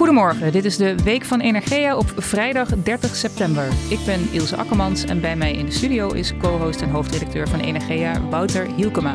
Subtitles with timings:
[0.00, 3.68] Goedemorgen, dit is de Week van Energia op vrijdag 30 september.
[3.88, 7.60] Ik ben Ilse Akkermans en bij mij in de studio is co-host en hoofdredacteur van
[7.60, 9.14] Energia Wouter Hielkema.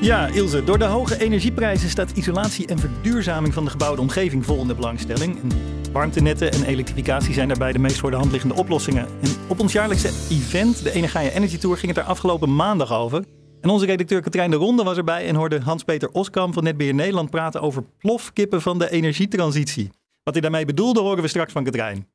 [0.00, 4.60] Ja, Ilse, door de hoge energieprijzen staat isolatie en verduurzaming van de gebouwde omgeving vol
[4.60, 5.42] in de belangstelling.
[5.42, 5.48] En
[5.92, 9.06] warmtenetten en elektrificatie zijn daarbij de meest voor de hand liggende oplossingen.
[9.22, 13.24] En op ons jaarlijkse event, de Energia Energy Tour, ging het er afgelopen maandag over.
[13.66, 17.30] En onze redacteur Katrijn de Ronde was erbij en hoorde Hans-Peter Oskam van Netbeheer Nederland
[17.30, 19.90] praten over plofkippen van de energietransitie.
[20.22, 22.06] Wat hij daarmee bedoelde horen we straks van Katrijn.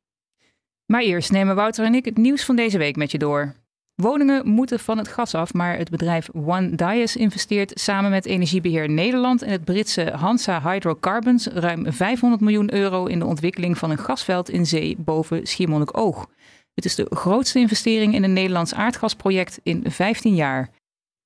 [0.86, 3.54] Maar eerst nemen Wouter en ik het nieuws van deze week met je door.
[3.96, 8.90] Woningen moeten van het gas af, maar het bedrijf One Dias investeert samen met Energiebeheer
[8.90, 13.98] Nederland en het Britse Hansa Hydrocarbons ruim 500 miljoen euro in de ontwikkeling van een
[13.98, 16.28] gasveld in zee boven Schiermonnikoog.
[16.74, 20.70] Het is de grootste investering in een Nederlands aardgasproject in 15 jaar.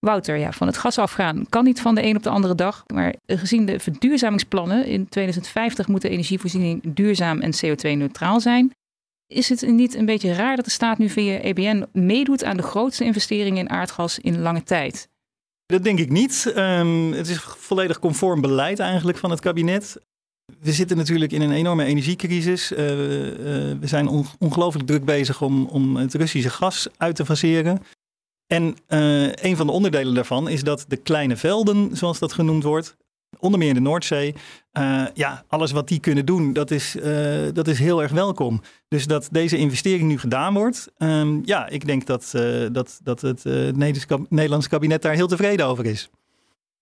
[0.05, 2.83] Wouter, ja, van het gas afgaan kan niet van de een op de andere dag.
[2.93, 8.71] Maar gezien de verduurzamingsplannen in 2050 moet de energievoorziening duurzaam en CO2-neutraal zijn.
[9.27, 12.63] Is het niet een beetje raar dat de staat nu via EBN meedoet aan de
[12.63, 15.07] grootste investeringen in aardgas in lange tijd?
[15.65, 16.53] Dat denk ik niet.
[16.57, 19.97] Um, het is volledig conform beleid eigenlijk van het kabinet.
[20.59, 22.71] We zitten natuurlijk in een enorme energiecrisis.
[22.71, 22.87] Uh, uh,
[23.79, 27.81] we zijn on ongelooflijk druk bezig om, om het Russische gas uit te faseren.
[28.47, 32.63] En uh, een van de onderdelen daarvan is dat de kleine velden, zoals dat genoemd
[32.63, 32.97] wordt,
[33.39, 34.35] onder meer in de Noordzee,
[34.73, 37.03] uh, ja, alles wat die kunnen doen, dat is, uh,
[37.53, 38.61] dat is heel erg welkom.
[38.87, 42.31] Dus dat deze investering nu gedaan wordt, um, ja, ik denk dat,
[42.71, 43.43] dat, dat het
[44.29, 46.09] Nederlands kabinet daar heel tevreden over is.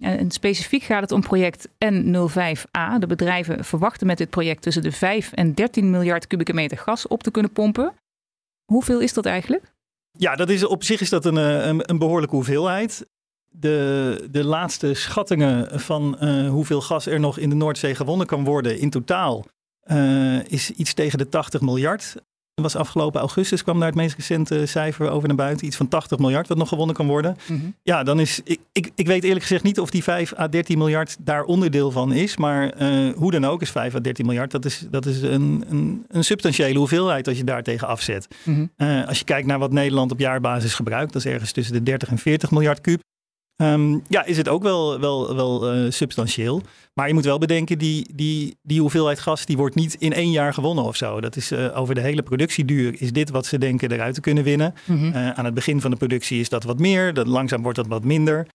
[0.04, 3.00] En specifiek gaat het om project N05A.
[3.00, 7.08] De bedrijven verwachten met dit project tussen de 5 en 13 miljard kubieke meter gas
[7.08, 7.94] op te kunnen pompen.
[8.66, 9.73] Hoeveel is dat eigenlijk?
[10.18, 13.08] Ja, dat is, op zich is dat een, een, een behoorlijke hoeveelheid.
[13.50, 18.44] De, de laatste schattingen van uh, hoeveel gas er nog in de Noordzee gewonnen kan
[18.44, 19.46] worden in totaal
[19.86, 22.16] uh, is iets tegen de 80 miljard.
[22.56, 25.66] Dat was afgelopen augustus kwam daar het meest recente cijfer over naar buiten.
[25.66, 27.36] Iets van 80 miljard wat nog gewonnen kan worden.
[27.48, 27.76] Mm -hmm.
[27.84, 28.42] Ja, dan is.
[28.44, 31.92] Ik, ik, ik, weet eerlijk gezegd niet of die 5 à 13 miljard daar onderdeel
[31.92, 32.38] van is.
[32.38, 34.52] Maar uh, hoe dan ook is 5 à 13 miljard.
[34.52, 38.28] Dat is, dat is een, een, een substantiële hoeveelheid als je daar tegen afzet.
[38.44, 38.88] Mm -hmm.
[38.88, 41.14] uh, als je kijkt naar wat Nederland op jaarbasis gebruikt.
[41.14, 43.02] Dat is ergens tussen de 30 en 40 miljard kuub.
[43.64, 46.62] Um, ja, is het ook wel, wel, wel uh, substantieel.
[46.94, 50.32] Maar je moet wel bedenken, die, die, die hoeveelheid gas die wordt niet in één
[50.32, 51.22] jaar gewonnen of zo.
[51.22, 54.44] Dat is uh, over de hele productieduur is dit wat ze denken eruit te kunnen
[54.44, 54.74] winnen.
[54.86, 55.14] Mm -hmm.
[55.14, 57.88] uh, aan het begin van de productie is dat wat meer, dat, langzaam wordt dat
[57.88, 58.48] wat minder.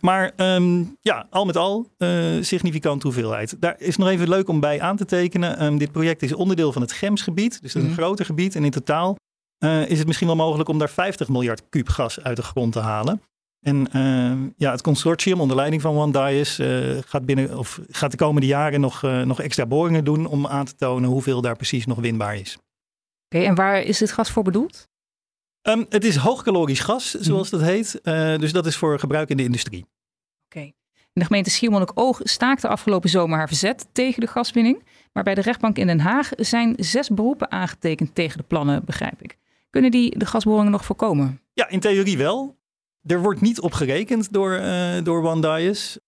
[0.00, 1.90] Maar um, ja, al met al
[2.40, 3.56] significant hoeveelheid.
[3.60, 5.64] Daar is nog even leuk om bij aan te tekenen.
[5.64, 7.96] Um, dit project is onderdeel van het Gemsgebied, dus dat is een mm -hmm.
[7.96, 8.54] groter gebied.
[8.54, 9.16] En in totaal
[9.86, 12.80] is het misschien wel mogelijk om daar 50 miljard kuub gas uit de grond te
[12.80, 13.20] halen.
[13.66, 18.10] En uh, ja, het consortium onder leiding van One Dias uh, gaat, binnen, of gaat
[18.10, 21.56] de komende jaren nog, uh, nog extra boringen doen om aan te tonen hoeveel daar
[21.56, 22.54] precies nog winbaar is.
[22.54, 24.88] Oké, okay, en waar is dit gas voor bedoeld?
[25.62, 27.58] Um, het is hoogkalorisch gas, zoals mm.
[27.58, 28.00] dat heet.
[28.02, 29.80] Uh, dus dat is voor gebruik in de industrie.
[29.80, 30.58] Oké.
[30.58, 30.74] Okay.
[31.12, 34.84] De gemeente Schiermonnikoog staakte afgelopen zomer haar verzet tegen de gaswinning.
[35.12, 39.22] Maar bij de rechtbank in Den Haag zijn zes beroepen aangetekend tegen de plannen, begrijp
[39.22, 39.36] ik.
[39.70, 41.40] Kunnen die de gasboringen nog voorkomen?
[41.52, 42.56] Ja, in theorie wel.
[43.06, 45.98] Er wordt niet op gerekend door, uh, door One Dias.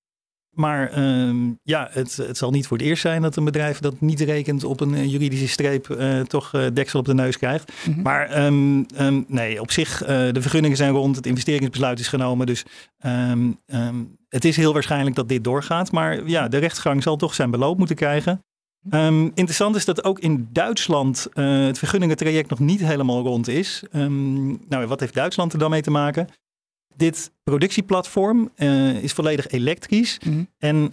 [0.51, 4.01] Maar um, ja, het, het zal niet voor het eerst zijn dat een bedrijf dat
[4.01, 7.73] niet rekent op een uh, juridische streep uh, toch uh, deksel op de neus krijgt.
[7.87, 8.03] Mm -hmm.
[8.03, 12.47] Maar um, um, nee, op zich, de vergunningen zijn rond, het investeringsbesluit is genomen.
[12.47, 12.65] Dus
[12.99, 13.53] ehm,
[14.29, 15.93] het is heel waarschijnlijk dat dit doorgaat.
[15.93, 18.43] Maar ja, de rechtsgang zal toch zijn beloop moeten krijgen.
[18.91, 23.83] Um, interessant is dat ook in Duitsland uh, het vergunningentraject nog niet helemaal rond is.
[23.93, 26.29] Um, nou, wat heeft Duitsland er dan mee te maken?
[26.99, 30.49] Dit productieplatform uh, is volledig elektrisch mm -hmm.
[30.59, 30.93] en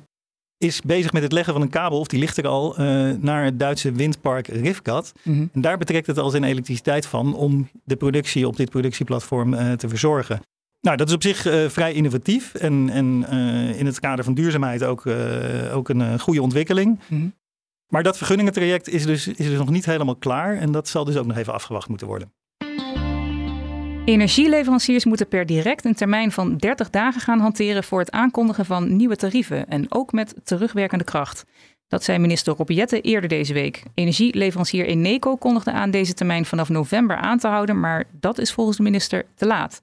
[0.57, 3.43] is bezig met het leggen van een kabel, of die ligt er al, uh, naar
[3.43, 5.11] het Duitse windpark Rivkat.
[5.23, 5.49] Mm -hmm.
[5.53, 9.71] En daar betrekt het al zijn elektriciteit van om de productie op dit productieplatform uh,
[9.71, 10.41] te verzorgen.
[10.81, 13.27] Nou, dat is op zich uh, vrij innovatief en, en
[13.75, 15.07] in het kader van duurzaamheid ook,
[15.73, 16.89] ook een goede ontwikkeling.
[17.07, 17.33] Mm -hmm.
[17.87, 21.17] Maar dat vergunningentraject is dus, is dus nog niet helemaal klaar en dat zal dus
[21.17, 22.31] ook nog even afgewacht moeten worden.
[24.05, 28.95] Energieleveranciers moeten per direct een termijn van 30 dagen gaan hanteren voor het aankondigen van
[28.95, 31.45] nieuwe tarieven en ook met terugwerkende kracht.
[31.87, 33.83] Dat zei minister Rob Jetten eerder deze week.
[33.93, 38.77] Energieleverancier Eneco kondigde aan deze termijn vanaf november aan te houden, maar dat is volgens
[38.77, 39.81] de minister te laat.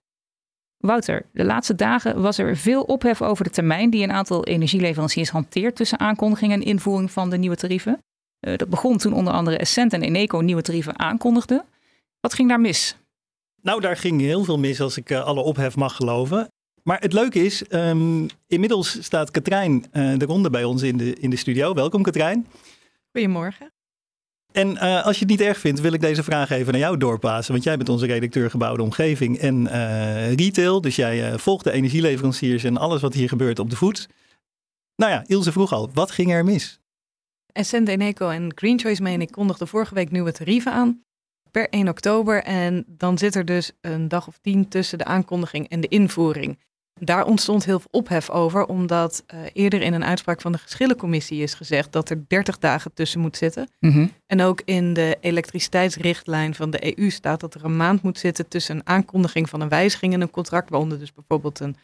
[0.78, 5.30] Wouter, de laatste dagen was er veel ophef over de termijn die een aantal energieleveranciers
[5.30, 7.98] hanteert tussen aankondiging en invoering van de nieuwe tarieven.
[8.40, 11.64] Uh, dat begon toen onder andere Essent en Eneco nieuwe tarieven aankondigden.
[12.20, 12.96] Wat ging daar mis?
[13.62, 16.52] Nou, daar ging heel veel mis als ik uh, alle ophef mag geloven.
[16.82, 21.14] Maar het leuke is, um, inmiddels staat Katrijn uh, de ronde bij ons in de,
[21.14, 21.74] in de studio.
[21.74, 22.46] Welkom Katrijn.
[23.12, 23.72] Goedemorgen.
[24.52, 26.96] En uh, als je het niet erg vindt, wil ik deze vraag even naar jou
[26.96, 27.52] doorpassen.
[27.52, 30.80] Want jij bent onze redacteur gebouwde omgeving en uh, retail.
[30.80, 34.08] Dus jij volgt de energieleveranciers en alles wat hier gebeurt op de voet.
[34.96, 36.80] Nou ja, Ilse vroeg al, wat ging er mis?
[37.52, 41.02] Essent, Eneco en Green Choice, meen ik, kondigden vorige week nieuwe tarieven aan.
[41.52, 42.42] Per 1 oktober.
[42.42, 46.58] En dan zit er dus een dag of tien tussen de aankondiging en de invoering.
[47.00, 51.42] Daar ontstond heel veel ophef over, omdat uh, eerder in een uitspraak van de geschillencommissie
[51.42, 53.68] is gezegd dat er 30 dagen tussen moet zitten.
[53.80, 54.12] Mm -hmm.
[54.26, 58.48] En ook in de elektriciteitsrichtlijn van de EU staat dat er een maand moet zitten
[58.48, 61.76] tussen een aankondiging van een wijziging in een contract, waaronder dus bijvoorbeeld een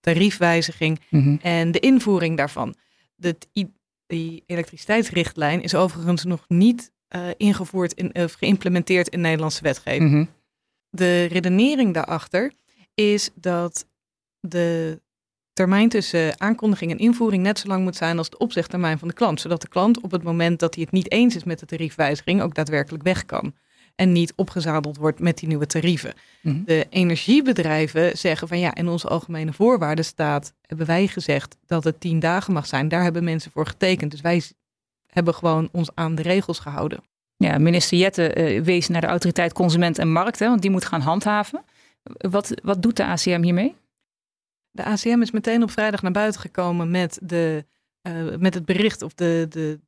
[0.00, 1.38] tariefwijziging mm -hmm.
[1.42, 2.74] en de invoering daarvan.
[3.14, 3.36] De,
[4.06, 10.10] die elektriciteitsrichtlijn is overigens nog niet uh, ingevoerd in, of geïmplementeerd in Nederlandse wetgeving.
[10.10, 10.28] Mm -hmm.
[10.90, 12.52] De redenering daarachter
[12.94, 13.86] is dat
[14.40, 15.00] de
[15.52, 19.14] termijn tussen aankondiging en invoering net zo lang moet zijn als de opzegtermijn van de
[19.14, 19.40] klant.
[19.40, 22.42] Zodat de klant op het moment dat hij het niet eens is met de tariefwijziging
[22.42, 23.54] ook daadwerkelijk weg kan.
[23.94, 26.14] En niet opgezadeld wordt met die nieuwe tarieven.
[26.42, 26.62] Mm -hmm.
[26.64, 32.00] De energiebedrijven zeggen van ja, in onze algemene voorwaarden staat, hebben wij gezegd dat het
[32.00, 32.88] tien dagen mag zijn.
[32.88, 34.10] Daar hebben mensen voor getekend.
[34.10, 34.42] Dus wij
[35.06, 37.00] hebben gewoon ons aan de regels gehouden.
[37.36, 40.84] Ja, minister Jette uh, wees naar de autoriteit Consument en Markt, hè, want die moet
[40.84, 41.64] gaan handhaven.
[42.02, 43.74] Wat, wat doet de ACM hiermee?
[44.70, 47.64] De ACM is meteen op vrijdag naar buiten gekomen met, de,
[48.02, 49.80] uh, met het bericht of de, de,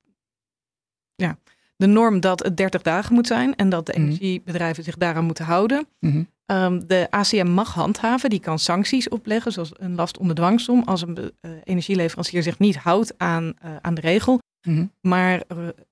[1.15, 1.39] ja,
[1.77, 4.07] de norm dat het 30 dagen moet zijn en dat de mm -hmm.
[4.07, 5.87] energiebedrijven zich daaraan moeten houden.
[6.01, 6.57] Mm -hmm.
[6.57, 11.03] um, de ACM mag handhaven, die kan sancties opleggen, zoals een last onder dwangsom, als
[11.03, 14.39] een uh, energieleverancier zich niet houdt aan, uh, aan de regel.
[14.69, 14.93] Mm -hmm.
[15.01, 15.43] Maar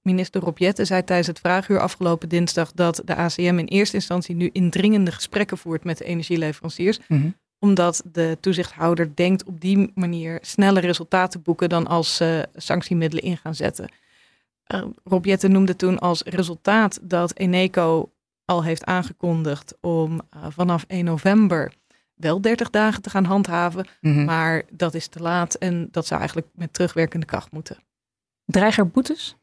[0.02, 4.34] minister Rob Jette zei tijdens het vraaguur afgelopen dinsdag dat de ACM in eerste instantie
[4.34, 6.98] nu indringende gesprekken voert met de energieleveranciers
[7.58, 13.24] omdat de toezichthouder denkt op die manier snelle resultaten boeken dan als ze uh, sanctiemiddelen
[13.24, 13.88] in gaan zetten.
[14.74, 18.10] Uh, Rob Jetten noemde toen als resultaat dat Eneco
[18.44, 21.72] al heeft aangekondigd om uh, vanaf 1 november
[22.14, 23.86] wel 30 dagen te gaan handhaven.
[24.00, 24.24] Mm -hmm.
[24.24, 27.76] Maar dat is te laat en dat zou eigenlijk met terugwerkende kracht moeten.
[28.46, 29.36] Dreigen er boetes?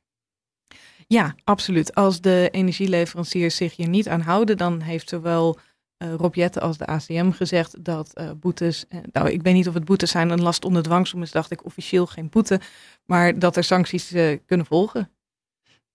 [1.07, 1.95] Ja, absoluut.
[1.95, 5.59] Als de energieleveranciers zich hier niet aan houden, dan heeft zowel
[5.97, 9.67] uh, Rob Jette als de ACM gezegd dat uh, boetes, uh, nou ik weet niet
[9.67, 12.59] of het boetes zijn, een last onder dwangsom is, dacht ik officieel geen boete,
[13.05, 14.13] maar dat er sancties
[14.45, 15.11] kunnen volgen.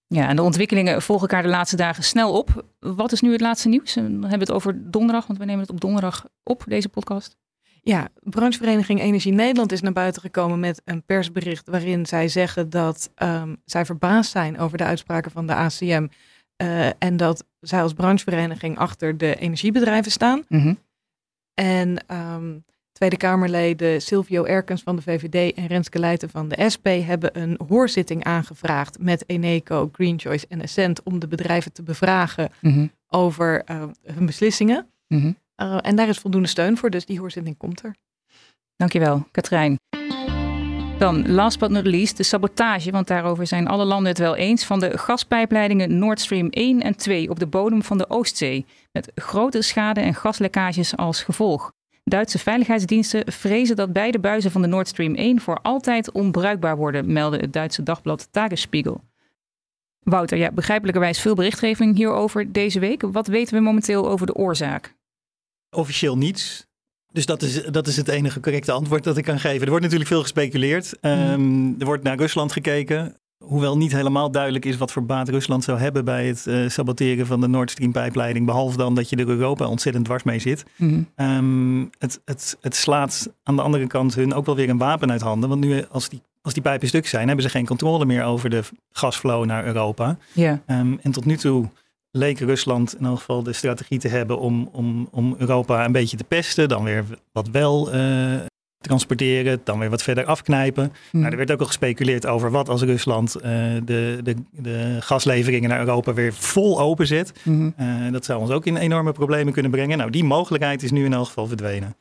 [0.07, 2.65] Ja, en de ontwikkelingen volgen elkaar de laatste dagen snel op.
[2.79, 3.95] Wat is nu het laatste nieuws?
[3.95, 7.37] Dan hebben we het over donderdag, want we nemen het op donderdag op, deze podcast.
[7.89, 13.11] Ja, branchevereniging Energie Nederland is naar buiten gekomen met een persbericht waarin zij zeggen dat
[13.23, 16.07] um, zij verbaasd zijn over de uitspraken van de ACM
[16.63, 20.45] uh, en dat zij als branchevereniging achter de energiebedrijven staan.
[20.49, 20.79] Mm -hmm.
[21.55, 26.87] En um, Tweede Kamerleden Silvio Erkens van de VVD en Renske Leijten van de SP
[26.87, 32.51] hebben een hoorzitting aangevraagd met Eneco, Green Choice en Essent om de bedrijven te bevragen
[32.61, 32.91] mm -hmm.
[33.09, 34.87] over uh, hun beslissingen.
[35.07, 35.37] Mm -hmm.
[35.63, 37.95] Uh, en daar is voldoende steun voor, dus die hoorzitting komt er.
[38.77, 39.77] Dankjewel, Katrijn.
[40.99, 44.65] Dan, last but not least, de sabotage, want daarover zijn alle landen het wel eens,
[44.65, 49.13] van de gaspijpleidingen Nord Stream 1 en 2 op de bodem van de Oostzee, met
[49.15, 51.73] grote schade en gaslekkages als gevolg.
[52.05, 57.13] Duitse veiligheidsdiensten vrezen dat beide buizen van de Nord Stream 1 voor altijd onbruikbaar worden,
[57.13, 59.01] meldde het Duitse dagblad Tagesspiegel.
[60.03, 63.03] Wouter, ja, begrijpelijkerwijs veel berichtgeving hierover deze week.
[63.03, 64.97] Wat weten we momenteel over de oorzaak?
[65.71, 66.67] Officieel niets.
[67.13, 69.63] Dus dat is, dat is het enige correcte antwoord dat ik kan geven.
[69.63, 70.97] Er wordt natuurlijk veel gespeculeerd.
[71.01, 73.17] Um, er wordt naar Rusland gekeken.
[73.45, 77.27] Hoewel niet helemaal duidelijk is wat voor baat Rusland zou hebben bij het uh, saboteren
[77.27, 78.47] van de Nord Stream pijpleiding.
[78.47, 80.65] Behalve dan dat je er Europa ontzettend dwars mee zit.
[80.77, 81.09] Mm.
[81.17, 85.11] Um, het, het, het slaat aan de andere kant hun ook wel weer een wapen
[85.11, 85.49] uit handen.
[85.49, 88.51] Want nu als die, als die pijpen stuk zijn, hebben ze geen controle meer over
[88.51, 90.19] de gasflow naar Europa.
[90.33, 90.59] Yeah.
[90.67, 91.69] Um, en tot nu toe
[92.11, 96.17] leek Rusland in elk geval de strategie te hebben om, om, om Europa een beetje
[96.17, 96.69] te pesten.
[96.69, 98.35] Dan weer wat wel uh,
[98.79, 100.93] transporteren, dan weer wat verder afknijpen.
[101.13, 101.21] Mm.
[101.21, 103.43] Nou, er werd ook al gespeculeerd over wat als Rusland uh,
[103.85, 107.33] de, de, de gasleveringen naar Europa weer vol openzet.
[107.43, 107.75] Mm.
[107.81, 109.99] Uh, dat zou ons ook in enorme problemen kunnen brengen.
[109.99, 111.97] Nou, die mogelijkheid is nu in elk geval verdwenen.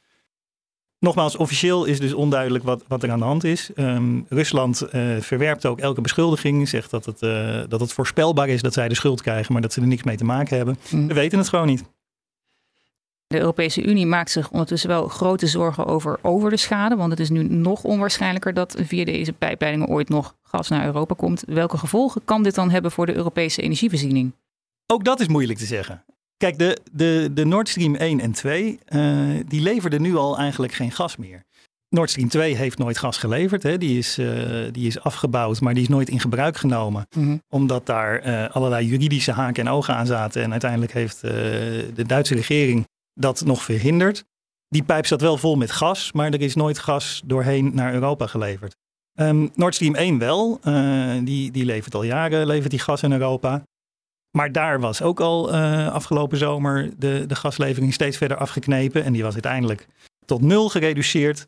[1.00, 3.74] Nogmaals, officieel is dus onduidelijk wat, wat er aan de hand is.
[3.74, 8.62] Ehm, Rusland uh, verwerpt ook elke beschuldiging, zegt dat het, uh, dat het voorspelbaar is
[8.62, 10.78] dat zij de schuld krijgen, maar dat ze er niks mee te maken hebben.
[10.90, 11.08] Mm.
[11.08, 11.84] We weten het gewoon niet.
[13.28, 17.20] De Europese Unie maakt zich ondertussen wel grote zorgen over, over de schade, want het
[17.20, 21.44] is nu nog onwaarschijnlijker dat via deze pijpleidingen ooit nog gas naar Europa komt.
[21.48, 24.34] Welke gevolgen kan dit dan hebben voor de Europese energievoorziening?
[24.86, 26.04] Ook dat is moeilijk te zeggen.
[26.38, 30.38] Kijk, de, de, de Nord Stream 1 en 2, uh, eh, die leverden nu al
[30.38, 31.46] eigenlijk geen gas meer.
[31.90, 33.64] Nord Stream 2 heeft nooit gas geleverd.
[33.64, 33.78] Hè.
[33.78, 37.08] Die, is, uh, die is afgebouwd, maar die is nooit in gebruik genomen.
[37.16, 37.42] Mm -hmm.
[37.50, 40.44] Omdat daar uh, allerlei juridische haken en ogen aan zaten.
[40.44, 44.24] En uiteindelijk heeft de Duitse regering dat nog verhinderd.
[44.68, 48.28] Die pijp zat wel vol met gas, maar er is nooit gas doorheen naar Europa
[48.28, 48.76] geleverd.
[49.14, 50.60] Um, Nord Stream 1 wel,
[51.24, 53.64] die, die levert al jaren levert die gas in Europa.
[54.38, 59.04] Maar daar was ook al uh, afgelopen zomer de, de gaslevering steeds verder afgeknepen.
[59.04, 59.88] En die was uiteindelijk
[60.26, 61.48] tot nul gereduceerd.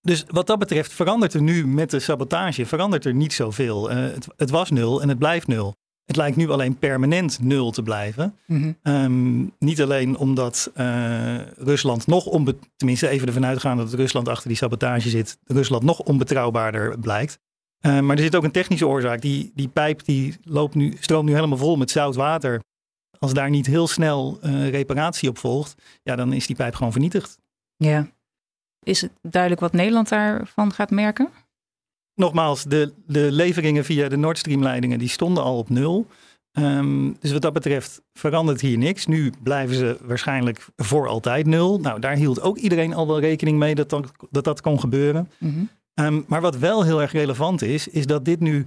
[0.00, 3.90] Dus wat dat betreft verandert er nu met de sabotage verandert er niet zoveel.
[3.90, 5.74] Uh, het, het, was nul en het blijft nul.
[6.04, 8.34] Het lijkt nu alleen permanent nul te blijven.
[8.46, 8.94] Mm -hmm.
[8.94, 14.48] um, niet alleen omdat uh, Rusland nog onbetrouwbaarder, tenminste even ervan uitgaan dat Rusland achter
[14.48, 17.38] die sabotage zit, Rusland nog onbetrouwbaarder blijkt.
[17.86, 19.20] Uh, maar er zit ook een technische oorzaak.
[19.20, 22.60] Die, die pijp die loopt nu, stroomt nu helemaal vol met zout water.
[23.18, 26.92] Als daar niet heel snel uh, reparatie op volgt, ja, dan is die pijp gewoon
[26.92, 27.38] vernietigd.
[27.76, 28.08] Ja.
[28.82, 31.28] Is het duidelijk wat Nederland daarvan gaat merken?
[32.14, 36.06] Nogmaals, de, de leveringen via de Nord Stream leidingen die stonden al op nul.
[36.52, 39.06] Um, dus wat dat betreft verandert hier niks.
[39.06, 41.78] Nu blijven ze waarschijnlijk voor altijd nul.
[41.78, 45.30] Nou, daar hield ook iedereen al wel rekening mee dat dat, dat, dat kon gebeuren.
[45.38, 45.68] Mm -hmm.
[46.00, 48.64] Um, maar wat wel heel erg relevant is, is dat dit nu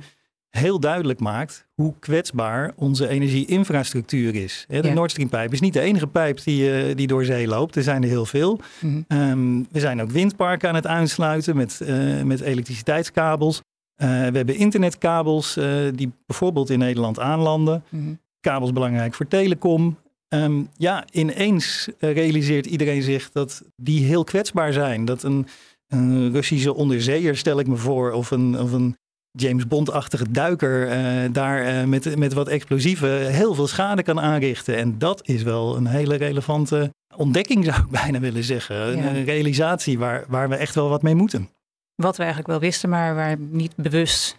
[0.50, 4.66] heel duidelijk maakt hoe kwetsbaar onze energieinfrastructuur is.
[4.68, 4.94] De ja.
[4.94, 7.76] Nord Stream pijp is niet de enige pijp die, uh, die door zee loopt.
[7.76, 8.60] Er zijn er heel veel.
[8.80, 9.20] Mm -hmm.
[9.20, 13.56] um, we zijn ook windparken aan het aansluiten met, uh, met elektriciteitskabels.
[13.56, 15.60] Uh, we hebben internetkabels
[15.96, 17.84] die bijvoorbeeld in Nederland aanlanden.
[17.90, 18.20] Mm -hmm.
[18.40, 19.98] Kabels belangrijk voor telecom.
[20.30, 25.06] Um, ja, ineens realiseert iedereen zich dat die heel kwetsbaar zijn.
[25.06, 25.48] Dat een
[25.90, 28.98] een Russische onderzeeër, stel ik me voor, of een, of een
[29.32, 34.78] James Bond-achtige duiker uh, daar uh, met, met wat explosieven heel veel schade kan aanrichten.
[34.78, 38.98] En dat is wel een hele relevante ontdekking, zou ik bijna willen zeggen.
[38.98, 39.16] Ja.
[39.16, 41.50] Een realisatie waar, waar we echt wel wat mee moeten.
[41.96, 44.39] Wat we eigenlijk wel wisten, maar waar niet bewust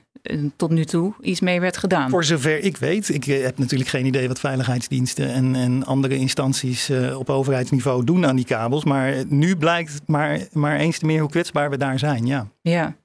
[0.56, 2.10] tot nu toe iets mee werd gedaan.
[2.10, 3.08] Voor zover ik weet.
[3.08, 8.04] Ik eh, heb natuurlijk geen idee wat veiligheidsdiensten en, en andere instanties uh, op overheidsniveau
[8.04, 8.84] doen aan die kabels.
[8.84, 12.26] Maar nu blijkt maar, maar eens te meer hoe kwetsbaar we daar zijn.
[12.26, 12.48] Ja.
[12.60, 12.96] ja.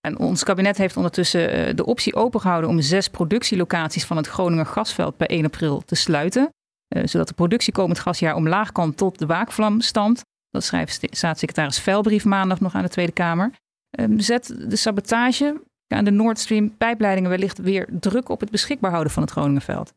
[0.00, 5.16] En ons kabinet heeft ondertussen de optie opengehouden om zes productielocaties van het Groninger gasveld
[5.16, 6.48] per 1 april te sluiten.
[6.96, 10.22] Uh, zodat de productie komend gasjaar omlaag kan tot de waakvlamstand.
[10.50, 13.52] Dat schrijft staatssecretaris Velbrief maandag nog aan de Tweede Kamer.
[14.00, 18.90] Um, zet de sabotage aan de Nord Stream pijpleidingen wellicht weer druk op het beschikbaar
[18.90, 19.92] houden van het Groningenveld?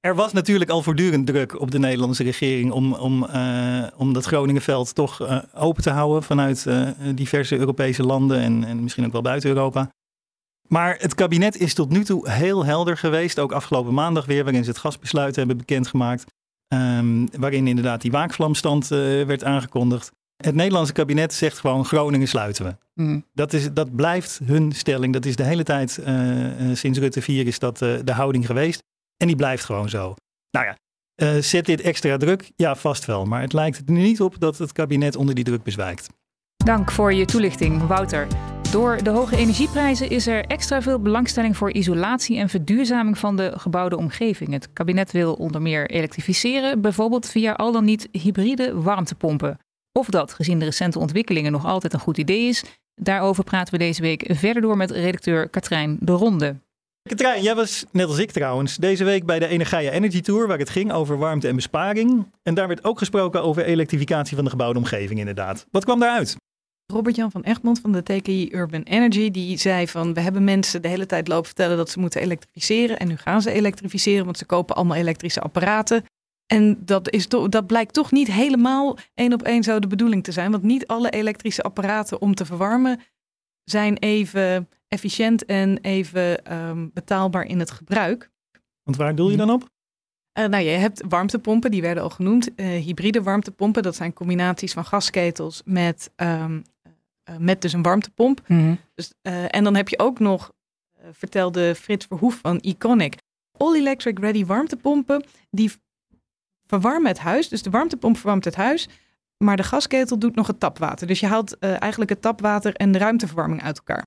[0.00, 4.24] Er was natuurlijk al voortdurend druk op de Nederlandse regering om, om, uh, om dat
[4.24, 9.12] Groningenveld toch uh, open te houden vanuit uh, diverse Europese landen en, en misschien ook
[9.12, 9.90] wel buiten Europa.
[10.68, 14.64] Maar het kabinet is tot nu toe heel helder geweest, ook afgelopen maandag weer, waarin
[14.64, 16.24] ze het gasbesluit hebben bekendgemaakt.
[16.68, 20.12] Um, waarin inderdaad die waakvlamstand werd aangekondigd.
[20.36, 23.02] Het Nederlandse kabinet zegt gewoon Groningen sluiten we.
[23.02, 23.24] Mm.
[23.32, 25.12] Dat, is, dat blijft hun stelling.
[25.12, 28.82] Dat is de hele tijd uh, sinds Rutte 4 is dat uh, de houding geweest.
[29.16, 30.14] En die blijft gewoon zo.
[30.50, 30.76] Nou ja,
[31.22, 32.50] uh, zet dit extra druk?
[32.56, 33.24] Ja, vast wel.
[33.24, 36.08] Maar het lijkt er niet op dat het kabinet onder die druk bezwijkt.
[36.64, 38.26] Dank voor je toelichting, Wouter.
[38.70, 43.52] Door de hoge energieprijzen is er extra veel belangstelling voor isolatie en verduurzaming van de
[43.56, 44.52] gebouwde omgeving.
[44.52, 49.58] Het kabinet wil onder meer elektrificeren, bijvoorbeeld via al dan niet hybride warmtepompen.
[49.98, 53.78] Of dat, gezien de recente ontwikkelingen, nog altijd een goed idee is, daarover praten we
[53.78, 56.56] deze week verder door met redacteur Katrijn de Ronde.
[57.08, 60.58] Katrijn, jij was net als ik trouwens deze week bij de Energia Energy Tour, waar
[60.58, 62.26] het ging over warmte en besparing.
[62.42, 65.66] En daar werd ook gesproken over elektrificatie van de gebouwde omgeving, inderdaad.
[65.70, 66.36] Wat kwam daaruit?
[66.92, 70.88] Robert-Jan van Egmond van de TKI Urban Energy, die zei van we hebben mensen de
[70.88, 72.98] hele tijd lopen vertellen dat ze moeten elektrificeren.
[72.98, 76.04] En nu gaan ze elektrificeren, want ze kopen allemaal elektrische apparaten.
[76.46, 80.32] En dat, is dat blijkt toch niet helemaal één op één zo de bedoeling te
[80.32, 80.50] zijn.
[80.50, 83.00] Want niet alle elektrische apparaten om te verwarmen
[83.64, 88.30] zijn even efficiënt en even um, betaalbaar in het gebruik.
[88.82, 89.72] Want waar doel je dan op?
[90.38, 92.50] Uh, nou, je hebt warmtepompen, die werden al genoemd.
[92.56, 96.62] Uh, hybride warmtepompen, dat zijn combinaties van gasketels met, um,
[97.30, 98.40] uh, met dus een warmtepomp.
[98.46, 98.78] Mm-hmm.
[98.94, 100.52] Dus, en dan heb je ook nog,
[101.12, 103.14] vertelde Frits Verhoef van Iconic,
[103.56, 105.72] all-electric ready warmtepompen die
[106.80, 107.48] verwarmen het huis.
[107.48, 108.88] Dus de warmtepomp verwarmt het huis.
[109.44, 111.06] Maar de gasketel doet nog het tapwater.
[111.06, 114.06] Dus je haalt uh, eigenlijk het tapwater en de ruimteverwarming uit elkaar.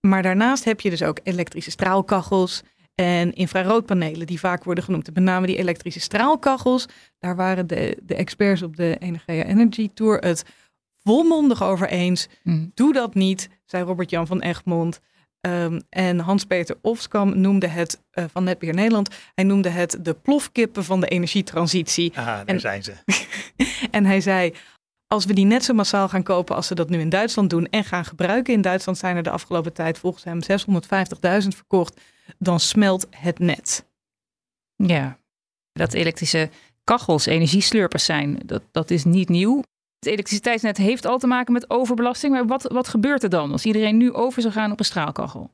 [0.00, 2.62] Maar daarnaast heb je dus ook elektrische straalkachels
[2.94, 5.14] en infraroodpanelen die vaak worden genoemd.
[5.14, 6.86] met name die elektrische straalkachels.
[7.18, 10.44] Daar waren de, de experts op de Energia Energy Tour het
[11.02, 12.28] volmondig over eens.
[12.42, 12.70] Mm.
[12.74, 15.00] Doe dat niet, zei Robert-Jan van Egmond.
[15.48, 20.84] Um, en Hans-Peter Ofskam noemde het uh, van Netbeheer Nederland, hij noemde het de plofkippen
[20.84, 22.12] van de energietransitie.
[22.14, 22.92] Ah, daar en, zijn ze.
[23.90, 24.54] en hij zei,
[25.06, 27.66] als we die net zo massaal gaan kopen als ze dat nu in Duitsland doen
[27.66, 30.40] en gaan gebruiken, in Duitsland zijn er de afgelopen tijd volgens hem
[31.42, 32.00] 650.000 verkocht,
[32.38, 33.86] dan smelt het net.
[34.76, 35.18] Ja,
[35.72, 36.50] dat elektrische
[36.84, 39.62] kachels energieslurpers zijn, dat, dat is niet nieuw.
[40.00, 42.32] Het elektriciteitsnet heeft al te maken met overbelasting.
[42.32, 45.50] Maar wat, wat gebeurt er dan als iedereen nu over zou gaan op een straalkachel?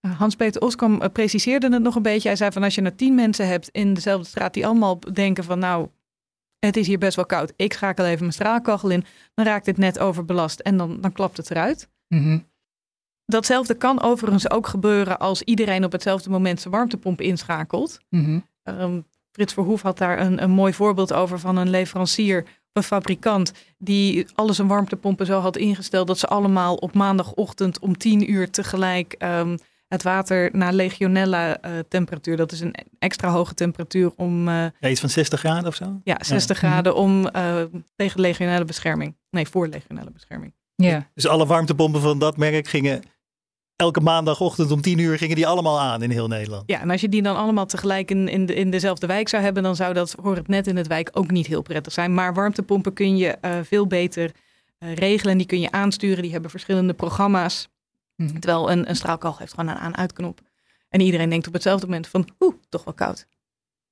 [0.00, 2.28] Eh, Hans-Peter Oskam eh, preciseerde het nog een beetje.
[2.28, 5.44] Hij zei van als je nou tien mensen hebt in dezelfde straat die allemaal denken
[5.44, 5.88] van nou,
[6.58, 7.52] het is hier best wel koud.
[7.56, 9.04] Ik schakel even mijn straalkachel in.
[9.34, 11.88] Dan raakt het net overbelast en dan, dan klapt het eruit.
[12.08, 12.38] Mhm.
[13.24, 18.00] Datzelfde kan overigens ook gebeuren als iedereen op hetzelfde moment zijn warmtepomp inschakelt.
[18.08, 18.44] Mm
[19.32, 24.26] Frits Verhoef had daar een, een mooi voorbeeld over van een leverancier een fabrikant die
[24.34, 29.14] alles een warmtepompen zo had ingesteld dat ze allemaal op maandagochtend om 10 uur tegelijk
[29.18, 29.58] um,
[29.92, 34.48] het water naar legionella uh, temperatuur, dat is een extra hoge temperatuur om...
[34.48, 36.00] Uh, ja, iets van 60 graden of zo?
[36.04, 37.62] Ja, 60 graden om uh,
[37.96, 39.16] tegen legionella bescherming.
[39.30, 40.54] Nee, voor legionella bescherming.
[40.74, 41.10] Ja.
[41.14, 43.02] Dus alle warmtepompen van dat merk gingen
[43.76, 46.62] elke maandagochtend om tien uur gingen die allemaal aan in heel Nederland.
[46.66, 49.42] Ja, en als je die dan allemaal tegelijk in, in, de, in dezelfde wijk zou
[49.42, 52.14] hebben, dan zou dat voor het net in het wijk ook niet heel prettig zijn.
[52.14, 54.32] Maar warmtepompen kun je uh, veel beter
[54.78, 55.38] uh, regelen.
[55.38, 56.22] Die kun je aansturen.
[56.22, 57.68] Die hebben verschillende programma's.
[58.16, 58.38] Mhm.
[58.38, 60.40] Terwijl een, een straalkachel heeft gewoon een aan-uitknop.
[60.88, 63.26] En iedereen denkt op hetzelfde moment van, oeh, toch wel koud.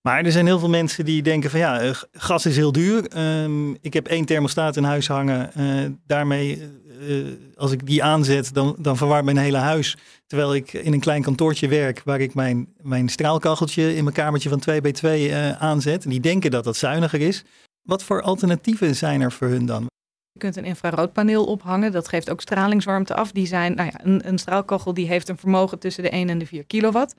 [0.03, 3.19] Maar er zijn heel veel mensen die denken van ja, eh, gas is heel duur.
[3.43, 5.51] Um, ik heb één thermostaat in huis hangen.
[5.59, 6.63] Uh, daarmee
[7.01, 7.27] uh,
[7.57, 9.97] als ik die aanzet, dan, dan verwarmt mijn hele huis.
[10.27, 14.49] Terwijl ik in een klein kantoortje werk waar ik mijn, mijn straalkacheltje in mijn kamertje
[14.49, 16.05] van 2 bij 2 uh, aanzet.
[16.05, 17.45] En die denken dat dat zuiniger is.
[17.83, 19.87] Wat voor alternatieven zijn er voor hun dan?
[20.33, 21.93] Je kunt een infraroodpaneel ophangen.
[21.93, 23.33] Dat geeft ook stralingswarmte af.
[23.33, 26.39] Die zijn, nou ja, een, een straalkachel die heeft een vermogen tussen de 1 en
[26.39, 27.15] de 4 kilowatt.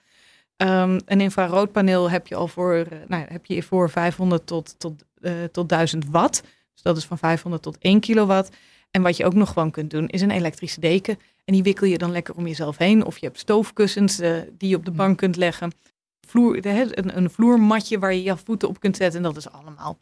[0.57, 5.03] Um, een infraroodpaneel heb je al voor, uh, nou, heb je voor 500 tot, tot,
[5.19, 6.41] uh, tot 1000 watt.
[6.73, 8.55] Dus dat is van 500 tot 1 kilowatt.
[8.91, 11.19] En wat je ook nog gewoon kunt doen, is een elektrische deken.
[11.45, 13.05] En die wikkel je dan lekker om jezelf heen.
[13.05, 15.71] Of je hebt stoofkussens uh, die je op de bank kunt leggen.
[16.27, 19.17] Vloer, de, een, een vloermatje waar je je voeten op kunt zetten.
[19.17, 19.99] En dat is allemaal,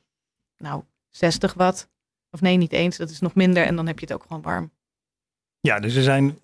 [0.58, 1.90] nou, 60 watt.
[2.32, 2.98] Of nee, niet eens.
[2.98, 3.66] Dat is nog minder.
[3.66, 4.72] En dan heb je het ook gewoon warm.
[5.60, 6.40] Ja, dus er zijn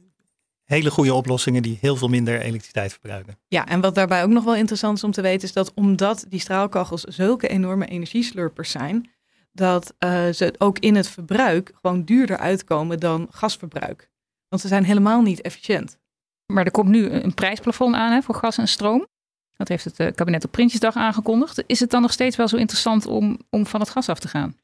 [0.66, 3.38] hele goede oplossingen die heel veel minder elektriciteit verbruiken.
[3.48, 6.26] Ja, en wat daarbij ook nog wel interessant is om te weten, is dat omdat
[6.30, 9.10] die straalkachels zulke enorme energieslurpers zijn,
[9.52, 14.10] dat uh, ze ook in het verbruik gewoon duurder uitkomen dan gasverbruik.
[14.50, 15.98] Want ze zijn helemaal niet efficiënt.
[16.46, 19.08] Maar er komt nu een prijsplafond aan hè, voor gas en stroom.
[19.58, 21.64] Dat heeft het uh, kabinet op Prinsjesdag aangekondigd.
[21.66, 24.28] Is het dan nog steeds wel zo interessant om, om van het gas af te
[24.28, 24.56] gaan?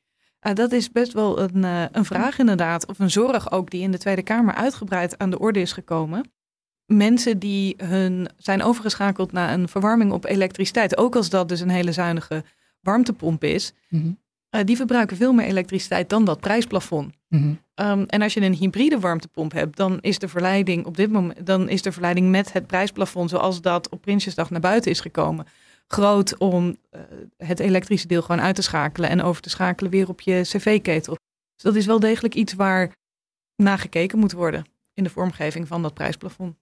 [0.48, 3.82] Uh, dat is best wel een, uh, een vraag inderdaad, of een zorg ook, die
[3.82, 6.32] in de Tweede Kamer uitgebreid aan de orde is gekomen.
[6.86, 11.70] Mensen die hun zijn overgeschakeld naar een verwarming op elektriciteit, ook als dat dus een
[11.70, 12.44] hele zuinige
[12.80, 14.18] warmtepomp is, mm -hmm.
[14.52, 17.14] uh, die verbruiken veel meer elektriciteit dan dat prijsplafond.
[17.28, 17.88] Mm -hmm.
[17.88, 21.46] um, en als je een hybride warmtepomp hebt, dan is de verleiding op dit moment,
[21.46, 25.46] dan is de verleiding met het prijsplafond zoals dat op Prinsjesdag naar buiten is gekomen,
[25.92, 27.02] groot om uh,
[27.38, 31.18] het elektrische deel gewoon uit te schakelen en over te schakelen weer op je cv-ketel.
[31.56, 32.92] Dus dat is wel degelijk iets waar
[33.56, 36.56] naar gekeken moet worden in de vormgeving van dat prijsplafond.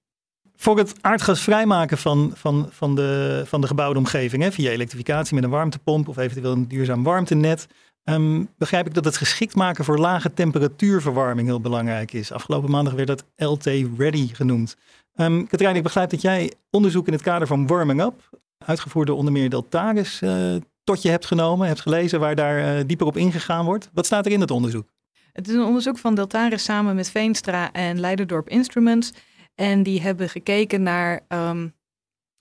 [0.56, 5.36] Voor het aardgas vrijmaken van, van, van, de, van de gebouwde omgeving, hè, via elektrificatie
[5.36, 7.68] met een warmtepomp of eventueel een duurzaam warmtenet,
[8.04, 12.32] um, begrijp ik dat het geschikt maken voor lage temperatuurverwarming heel belangrijk is.
[12.32, 14.76] Afgelopen maandag werd dat LT-ready genoemd.
[15.16, 18.30] Um, ik begrijp dat jij onderzoek in het kader van Warming Up
[18.66, 22.84] uitgevoerd door onder meer Deltaris, uh, tot je hebt genomen, hebt gelezen, waar daar uh,
[22.86, 23.90] dieper op ingegaan wordt.
[23.94, 24.90] Wat staat er in het onderzoek?
[25.34, 29.14] Het is een onderzoek van Deltaris samen met Veenstra en Leiderdorp Instruments.
[29.56, 31.74] En die hebben gekeken naar um,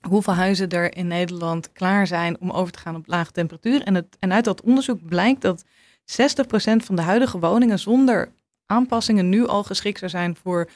[0.09, 3.83] hoeveel huizen er in Nederland klaar zijn om over te gaan op lage temperatuur.
[3.83, 5.65] En, het, en uit dat onderzoek blijkt dat 60%
[6.77, 8.33] van de huidige woningen zonder
[8.67, 10.69] aanpassingen nu al geschikt zou zijn voor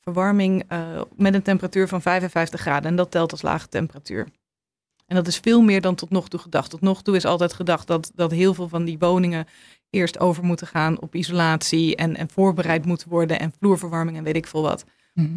[0.00, 2.90] verwarming uh, met een temperatuur van 55 graden.
[2.90, 4.28] En dat telt als lage temperatuur.
[5.06, 6.70] En dat is veel meer dan tot nog toe gedacht.
[6.70, 9.46] Tot nog toe is altijd gedacht dat, dat heel veel van die woningen
[9.90, 14.36] eerst over moeten gaan op isolatie en, en voorbereid moeten worden en vloerverwarming en weet
[14.36, 14.84] ik veel wat.
[15.14, 15.36] Mhm.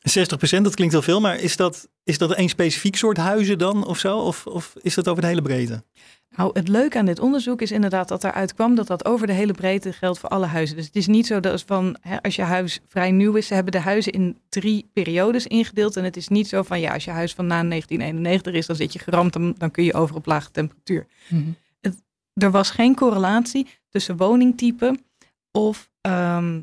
[0.00, 3.86] 60%, dat klinkt heel veel, maar is dat, is dat een specifiek soort huizen dan
[3.86, 4.18] of zo?
[4.18, 5.84] Of, of is dat over de hele breedte?
[6.36, 9.32] Nou, het leuke aan dit onderzoek is inderdaad dat eruit kwam dat dat over de
[9.32, 10.76] hele breedte geldt voor alle huizen.
[10.76, 13.54] Dus het is niet zo dat van hè, als je huis vrij nieuw is, ze
[13.54, 15.96] hebben de huizen in drie periodes ingedeeld.
[15.96, 18.76] En het is niet zo van ja, als je huis van na 1991 is, dan
[18.76, 21.06] zit je geramd, dan, dan kun je over op lage temperatuur.
[21.80, 22.02] het,
[22.34, 24.98] er was geen correlatie tussen woningtype
[25.50, 26.60] of ehm,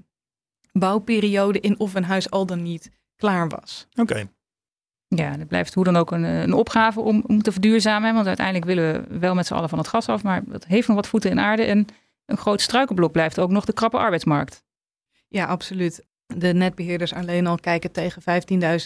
[0.72, 3.88] bouwperiode in of een huis al dan niet klaar was.
[3.96, 4.30] Oké.
[5.08, 8.14] Ja, dat blijft hoe dan ook een, een opgave om, om te verduurzamen.
[8.14, 10.24] Want uiteindelijk willen we wel met z'n allen van het gas af.
[10.24, 11.64] Maar dat heeft nog wat voeten in aarde.
[11.64, 11.88] En
[12.26, 14.64] een groot struikenblok blijft ook nog de krappe arbeidsmarkt.
[15.28, 16.06] Ja, absoluut.
[16.26, 18.22] De netbeheerders alleen al kijken tegen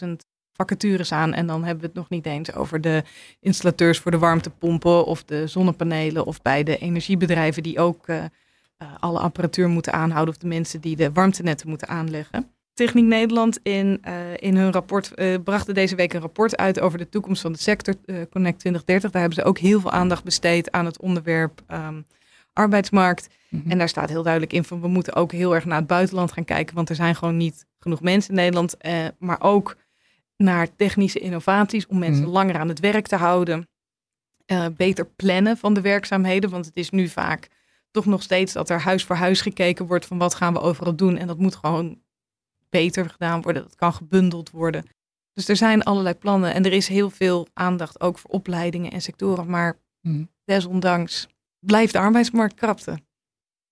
[0.05, 0.09] 15.000
[0.53, 1.33] vacatures aan.
[1.33, 3.03] En dan hebben we het nog niet eens over de
[3.39, 6.25] installateurs voor de warmtepompen of de zonnepanelen.
[6.25, 8.23] Of bij de energiebedrijven die ook uh,
[8.99, 10.33] alle apparatuur moeten aanhouden.
[10.33, 12.51] Of de mensen die de warmtenetten moeten aanleggen.
[12.73, 16.97] Techniek Nederland in, uh, in hun rapport uh, brachten deze week een rapport uit over
[16.97, 19.11] de toekomst van de sector uh, Connect 2030.
[19.11, 22.05] Daar hebben ze ook heel veel aandacht besteed aan het onderwerp um,
[22.53, 23.27] arbeidsmarkt.
[23.49, 23.71] Mm -hmm.
[23.71, 26.31] En daar staat heel duidelijk in van we moeten ook heel erg naar het buitenland
[26.31, 28.75] gaan kijken, want er zijn gewoon niet genoeg mensen in Nederland.
[29.19, 29.75] maar ook
[30.37, 32.33] naar technische innovaties om mensen mm -hmm.
[32.33, 33.67] langer aan het werk te houden.
[34.77, 37.47] beter plannen van de werkzaamheden, want het is nu vaak
[37.91, 40.95] toch nog steeds dat er huis voor huis gekeken wordt van wat gaan we overal
[40.95, 41.17] doen.
[41.17, 41.99] En dat moet gewoon
[42.71, 43.63] beter gedaan worden.
[43.63, 44.85] Dat kan gebundeld worden.
[45.33, 49.01] Dus er zijn allerlei plannen en er is heel veel aandacht ook voor opleidingen en
[49.01, 49.49] sectoren.
[49.49, 50.29] Maar hmm.
[50.45, 51.27] desondanks
[51.65, 52.99] blijft de arbeidsmarkt krapte.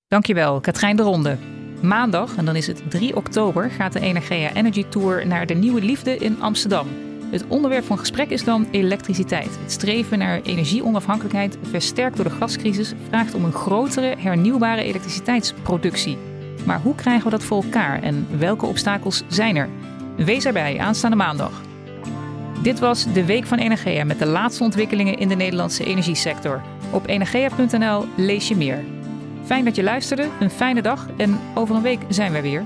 [0.08, 1.38] Dankjewel, Katrijn de Ronde.
[1.82, 5.82] Maandag, en dan is het 3 oktober, gaat de Energia Energy Tour naar de Nieuwe
[5.82, 6.88] Liefde in Amsterdam.
[7.32, 9.60] Het onderwerp van gesprek is dan elektriciteit.
[9.60, 16.29] Het streven naar energieonafhankelijkheid, versterkt door de gascrisis, vraagt om een grotere hernieuwbare elektriciteitsproductie.
[16.65, 19.69] Maar hoe krijgen we dat voor elkaar en welke obstakels zijn er?
[20.15, 21.62] Wees erbij aanstaande maandag.
[22.62, 26.62] Dit was de Week van Energia met de laatste ontwikkelingen in de Nederlandse energiesector.
[26.91, 28.84] Op energia.nl lees je meer.
[29.45, 32.65] Fijn dat je luisterde, een fijne dag en over een week zijn we weer.